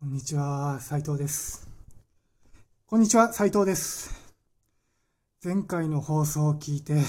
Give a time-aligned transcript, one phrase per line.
[0.00, 1.68] こんにちは、斉藤です。
[2.86, 4.14] こんにちは、斉藤です。
[5.42, 7.02] 前回の放送を聞いて、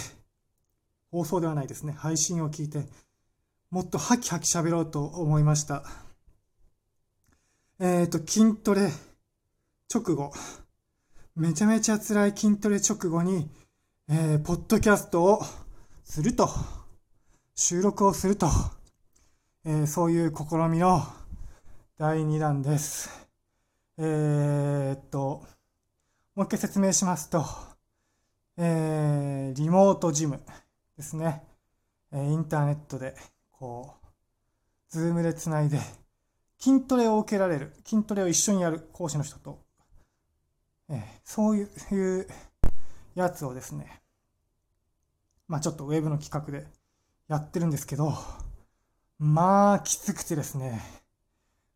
[1.12, 2.88] 放送ではないですね、配信を聞いて、
[3.70, 5.84] もっとハキハキ喋ろうと思いました。
[7.80, 8.90] えっ、と、筋トレ
[9.94, 10.34] 直後、
[11.36, 13.52] めちゃめちゃ辛い筋トレ直後に、
[14.10, 15.44] えーポッドキャストを
[16.04, 16.50] すると、
[17.54, 18.48] 収録をすると、
[19.64, 21.19] えーそういう試みの
[22.00, 23.28] 第2弾です。
[23.98, 25.44] えーっと、
[26.34, 27.44] もう一回説明しますと、
[28.56, 30.40] えーリモートジム
[30.96, 31.44] ですね。
[32.14, 33.16] えーインターネットで、
[33.52, 34.08] こう、
[34.88, 35.78] Zoom でつないで、
[36.58, 39.60] 筋トレを受けられる、筋トレを一緒にやる講師の人と、
[40.88, 42.28] えそういう
[43.14, 44.02] やつをですね、
[45.50, 46.66] まあちょっとウェブの企画で
[47.28, 48.14] やってるんですけど、
[49.18, 50.82] まあきつくてですね、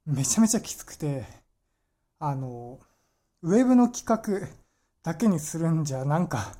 [0.05, 1.25] めちゃめちゃきつくて、
[2.19, 2.79] あの、
[3.41, 4.47] ウェブの企画
[5.01, 6.55] だけにするんじゃ、なんか、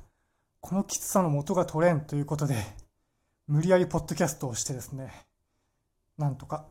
[0.60, 2.56] このきつさの元が取れんということで、
[3.46, 5.12] 無理やりポッドキャストをしてですね、
[6.16, 6.66] なんとか、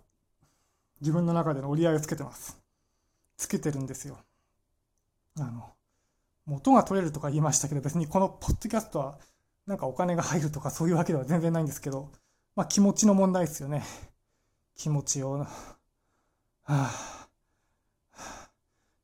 [1.01, 2.57] 自分の中での折り合いをつけてます。
[3.37, 4.17] つけてるんですよ。
[5.39, 5.73] あの、
[6.45, 9.19] 元が取れるとか言いましたけど、別にこのポッドキャストは、
[9.67, 12.11] なんかお金が入るとかそういうわけでは全然ないんですけど、
[12.55, 13.83] まあ気持ちの問題ですよね。
[14.75, 15.45] 気持ちを。
[16.65, 16.89] は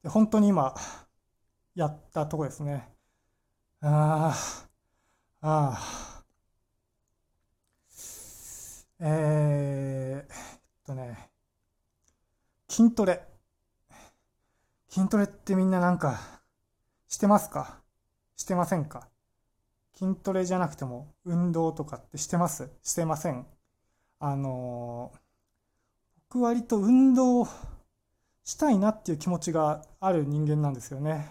[0.06, 0.74] あ、本当に今、
[1.76, 2.88] やったとこですね。
[3.82, 4.34] あ
[5.42, 6.24] あ、ああ。
[9.02, 10.38] えー、っ
[10.86, 11.30] とね、
[12.70, 13.28] 筋トレ。
[14.90, 16.42] 筋トレってみんななんか、
[17.08, 17.82] してますか？
[18.38, 19.10] してませんか？
[19.96, 22.70] 筋トレじゃなくても運動とかってしてます？
[22.84, 23.46] してません？
[24.20, 25.29] あのー
[26.32, 27.48] 僕割と運動
[28.44, 31.28] したいなっていう気持ちがある人間なんですよね。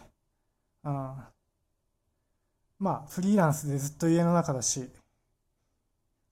[0.82, 0.92] うん。
[2.80, 4.90] まあ、フリーランスでずっと家の中だし、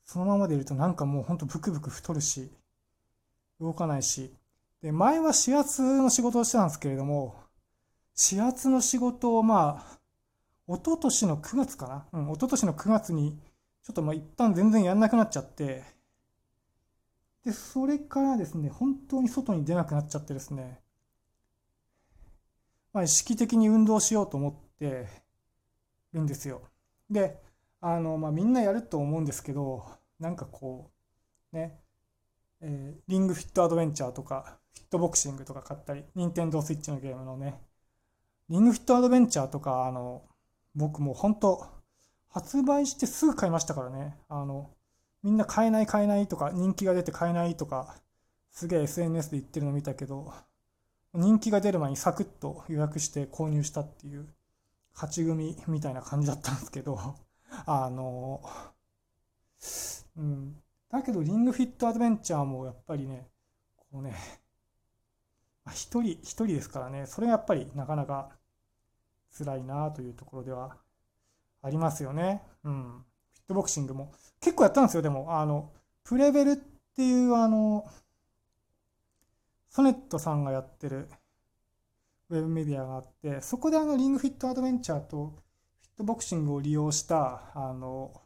[0.05, 2.51] そのままでいるとなんかもうほんとブクブク太るし、
[3.61, 4.35] 動かないし。
[4.83, 7.37] で、前は指圧の仕事をしてたんですけれども、
[8.31, 9.99] 指圧の仕事をまあ、
[10.69, 12.21] 一昨年の9月かな？
[12.21, 13.39] うん、一昨年の9月に、
[13.85, 15.85] ちょっとまあ一旦全然やんなくなっちゃって、
[17.47, 20.81] で、それからですね、本当に外に出なくなっちゃってですね、
[22.93, 25.07] まあ、意識的に運動しようと思って
[26.13, 26.63] るんですよ。
[27.09, 27.41] で、
[27.81, 29.87] あの、まあ、みんなやると思うんですけど、
[30.19, 30.91] なんかこ
[31.53, 31.79] う、ね、
[32.61, 37.61] えーリングフィットアドベンチャーとか、フィットボクシングとか買ったり、ニンテンドースイッチのゲームのね、
[38.49, 40.25] リングフィットアドベンチャーとか、あの、
[40.75, 41.65] 僕もう本当、
[42.29, 44.76] 発売してすぐ買いましたからね、あの、
[45.27, 47.97] みんな買えない買えないとか、人気が出て買えないとか、
[48.53, 50.33] すげえ SNS で言ってるの見たけど、
[51.15, 54.29] 人気が出る前にサクッと予約して購入したっていう、
[54.95, 57.17] 勝ち組みたいな感じだったんですけど、
[57.67, 58.41] あの、
[60.17, 60.63] うん。
[60.91, 63.29] だけど、リングフィットアドベンチャーもやっぱりね、
[63.91, 64.15] こうね、
[65.73, 68.31] 一人、一人ですからね、それがやっぱりなかなか
[69.37, 70.77] 辛いなというところでは
[71.63, 72.45] ありますよね。
[72.63, 73.05] うん。
[73.47, 74.13] フィットボクシングも。
[74.41, 75.39] 結構やったんですよ、でも。
[75.41, 75.73] あの、
[76.05, 77.87] プレベルっていう、あの、
[79.71, 81.09] ソネットさんがやってる
[82.31, 85.27] ウェブメディアがあって、そこであの、リングフィットアドベンチャーと
[85.83, 88.21] フィットボクシングを利用した、あの、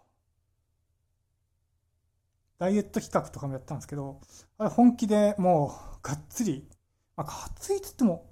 [2.58, 4.20] ダイエット企画とかもやったんですけど、
[4.58, 6.68] あれ本気でもう、がっつり、
[7.16, 8.30] まあ、がっつりって言っても、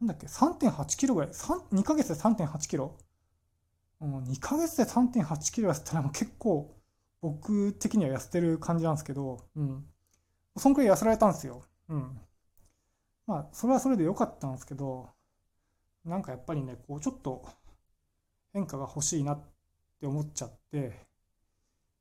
[0.00, 2.98] なんだっけ、3.8キロぐらい、2ヶ月で3.8キロ。
[4.06, 6.74] う、2ヶ月で3.8キロ痩せたらもう結構、
[7.20, 9.84] 僕的には痩せてる感じなんですけど、うん。
[10.56, 11.62] そんくらい痩せられたんですよ。
[11.88, 12.20] うん。
[13.26, 15.10] まあ、それはそれで良かったんですけど、
[16.04, 17.48] なんかやっぱりね、こう、ちょっと
[18.52, 19.40] 変化が欲しいなっ
[20.00, 21.06] て思っちゃって、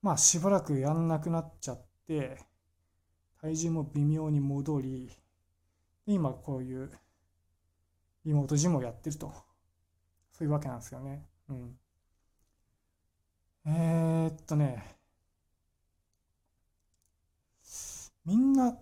[0.01, 2.39] まあ、しばらくやんなくなっちゃって、
[3.41, 5.11] 体重も微妙に戻り、
[6.05, 6.91] で今こういう
[8.25, 9.31] リモートジムをやってると、
[10.31, 11.25] そういうわけなんですよね。
[11.49, 11.77] うん。
[13.65, 14.95] えー、っとね、
[18.25, 18.77] みんな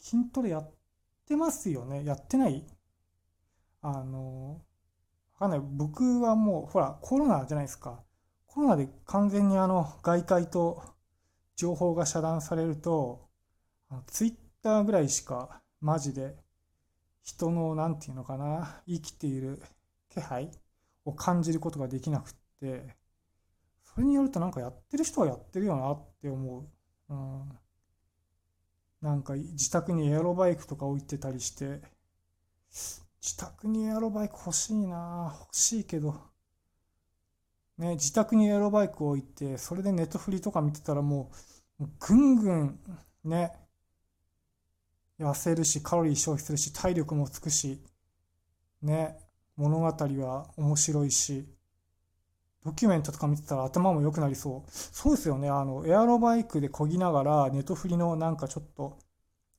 [0.00, 0.70] 筋トレやっ
[1.26, 2.04] てますよね？
[2.04, 2.66] やってない？
[3.80, 4.60] あの、
[5.34, 5.60] わかんない。
[5.60, 8.02] 僕はもう、ほら、コロナじゃないですか。
[8.46, 10.82] コロナで完全にあの、外界と
[11.56, 13.28] 情報が遮断されると、
[14.06, 16.36] ツイッターぐらいしか、マジで、
[17.22, 19.62] 人の、なんていうのかな、生きている
[20.10, 20.50] 気配
[21.04, 22.96] を感じることができなくって、
[23.94, 26.68] それによるとなんかやってる人はやってるよなって思
[27.08, 27.12] う。
[27.12, 27.58] うん。
[29.02, 31.82] なんか自宅にエアロバイクとか置いてたりして、
[32.70, 36.14] 自宅にエアロバイク欲しいな欲しいけど、
[37.78, 41.30] ね、自宅にエアロバイク置いて、それでネットフリとか見てたらも
[41.80, 42.78] う、ぐんぐん、
[43.24, 43.52] ね、
[45.18, 47.82] 痩せるし、カロリー消費するし、体力もつくし、
[48.82, 49.18] ね、
[49.56, 51.46] 物語は面白いし、
[52.64, 54.70] ドキュメントとか見てたら頭も良くなりそう。
[54.70, 55.48] そうですよね。
[55.48, 58.98] あの、エアロバイクで漕ぎながら、ネトフリのなんかちょっと、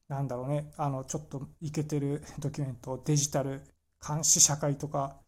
[0.08, 3.64] なんだろうね、あの、ちょっとイケてる ドキュメント、デジタル、
[4.06, 5.20] 監視社会とか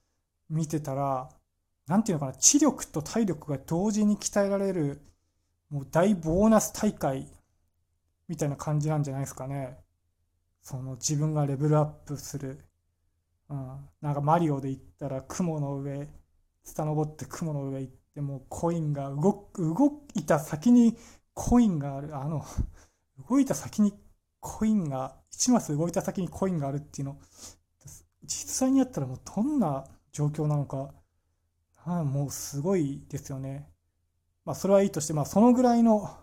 [0.50, 1.30] 見てたら、
[1.88, 5.01] なんていうのかな、知力と体力が同時に鍛えられる、
[5.69, 7.27] もう大ボーナス大会
[8.27, 9.77] みたいな感じなんじゃないですかね。
[10.62, 12.66] その自分がレベルアップする。
[13.50, 13.89] うん。
[14.01, 16.10] なんかマリオで言ったら雲の上、
[16.66, 20.98] 下登って雲の上行ってもうコインが動動いた先に
[21.34, 22.16] コインがある。
[22.18, 22.44] あの
[23.30, 23.94] 動いた先に
[24.40, 27.20] コインが1マス動いた先にコインがあるっていうの。
[28.24, 30.94] 実際にやったらもうどんな状況なのか。
[31.86, 33.70] あもうすごいですよね。
[34.44, 36.18] まあそれはいいとしてまあそのぐらいの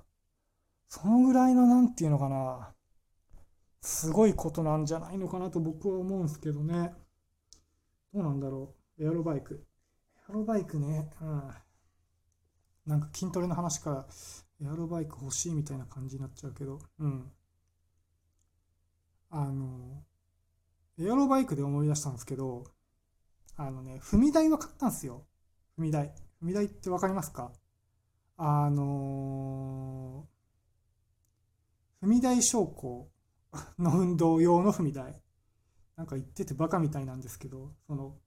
[0.88, 2.74] そのぐらいのなんていうのかな。
[3.80, 6.92] すごいことなんじゃないのかなと僕は思うんですけどね。
[8.14, 9.04] どうなんだろう。
[9.04, 9.64] エアロバイク。
[10.28, 11.50] エアロバイクね、うん。
[12.86, 14.06] なんか筋トレの話から
[14.60, 17.32] エアロバイク欲しいみたいな感じになっちゃうけど、うん。
[19.30, 20.04] あの、
[20.98, 22.64] エアロバイクで思い出したんですけど、
[23.56, 25.26] あのね、踏み台は買ったんですよ。
[25.78, 26.06] 踏み台。
[26.42, 27.52] 踏み台ってわかりますか？
[28.36, 33.10] あのー、踏み台昇降
[33.78, 35.20] の運動用の踏み台。
[35.96, 38.18] なんか言っててバカみたいなんですけど、その、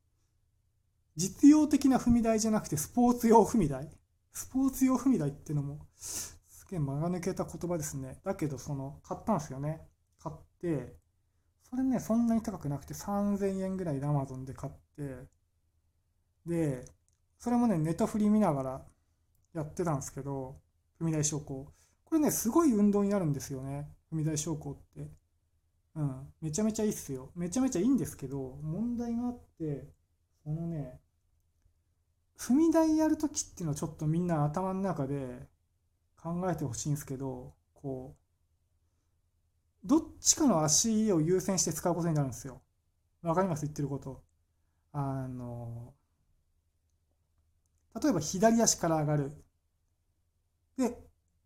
[1.16, 3.90] 実用的な踏み台じゃなくてスポーツ用踏み台？
[4.34, 6.38] スポーツ用踏み台っていうのもす
[6.70, 8.20] げえ間が抜けた言葉ですね。
[8.24, 9.88] だけどその買ったんですよね。
[10.22, 10.96] 買って、
[11.70, 15.28] それね、そんなに高くなくて3000円ぐらいで Amazon で買って、
[16.46, 16.86] で、
[17.38, 18.86] それもね、ネタ振り見ながら
[19.54, 20.60] やってたんですけど、
[21.00, 21.72] 踏み台昇降。
[22.04, 23.88] これね、すごい運動になるんですよね。
[24.12, 25.12] 踏み台昇降って。
[25.96, 26.34] うん。
[26.42, 27.32] めちゃめちゃいいっすよ。
[27.36, 29.88] めちゃめちゃいいんですけど、問題があって、
[30.44, 31.00] そのね、
[32.38, 35.48] 踏み台やるときっていうのはちょっとみんな頭の中で
[36.22, 38.16] 考えてほしいんですけど、こ
[39.84, 42.62] う、どっちかの足を優先して使うことになるんですよ。
[43.22, 43.66] わかります？
[43.66, 44.24] 言ってること。
[44.92, 45.94] あの、
[48.02, 49.32] 例えば左足から上がる。
[50.78, 50.98] で、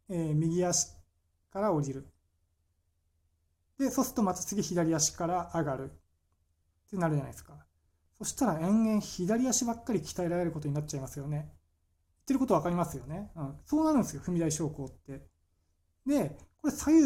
[0.09, 0.87] えー、右足
[1.51, 2.07] から降りる。
[3.77, 5.91] で、そうするとまた次左足から上がる。
[5.91, 7.53] ってなるじゃないですか。
[8.19, 11.37] そしたら延々左足ばっかり鍛えられることになっちゃいますよね。
[11.37, 11.47] 言っ
[12.27, 13.31] てること分かりますよね。
[13.35, 15.25] うん、そうなるんですよ、踏み台昇降って。
[16.05, 17.05] で、これ左右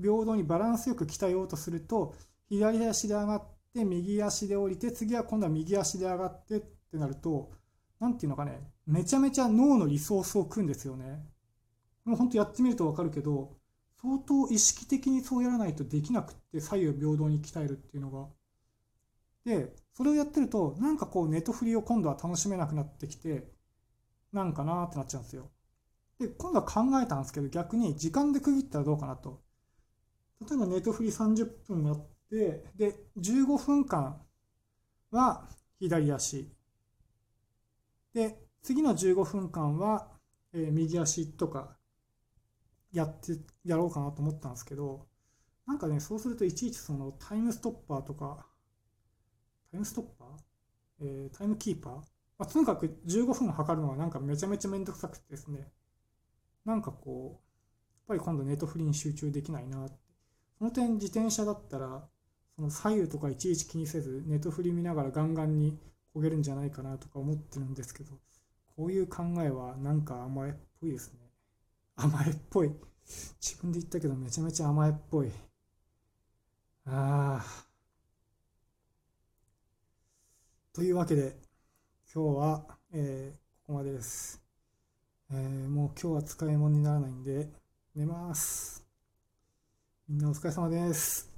[0.00, 2.14] 平等にバランスよく鍛えようとすると、
[2.48, 3.42] 左足で上がっ
[3.74, 7.50] て、右足で降りて、次は今度は右足で上がってってなると、
[7.98, 11.26] 何ていうのかね、めちゃめちゃ脳のリソースを組んですよね。
[12.04, 13.56] もう本当やってみると分かるけど、
[14.00, 18.28] 相当意識的にそうやらないとできなくって左右平等に鍛えるっていうのが。
[19.46, 23.48] で、それをやってると、なんかこうネットフリを今度は楽しめなくなってきて、
[24.32, 25.50] なんかなーってなっちゃうんですよ。
[26.18, 29.40] で、今度は考えたんですけど、逆に時間で区切ったらどうかなと。
[30.40, 34.20] 例えばネットフリ30分やって、で、15分間
[35.12, 36.52] は左足。
[38.12, 40.08] で、次の15分間は、
[40.52, 41.76] えー、右足とか
[42.92, 45.06] やって、やろうかなと思ったんですけど、
[45.66, 48.46] なんかね、そうするといちいちそのタイムストッパーとか、
[49.76, 50.28] タイムストッパー、
[51.00, 52.02] えー、タイムキーパー、ま
[52.40, 55.68] あ、とにかく15分測るのはなんかめちゃめちゃめんどくさくてですね、
[56.64, 57.40] なんかこう、やっ
[58.08, 59.96] ぱり今度ネットフリーに集中できないなって。
[60.56, 62.08] その点自転車だったら、
[62.54, 65.78] その左右とかいちいち気にせず、ネットフリー見ながらガンガンに
[66.14, 68.12] 焦げるんじゃないかなとか思ってるんですけど、
[68.76, 71.18] こういう考えはなんか甘えっぽいですね。
[71.96, 72.70] 甘えっぽい。
[73.42, 75.30] 自分で言ったけどめちゃめちゃ甘えっぽい。
[76.86, 77.65] ああ。
[80.76, 81.34] というわけで、
[82.14, 84.42] 今日は、えー、ここまでです。
[85.30, 87.48] えー、もう今日は使い物にならないんで、
[87.94, 88.84] 寝ます。
[90.06, 91.35] みんなお疲れ様です。